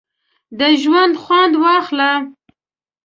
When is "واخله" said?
1.63-2.11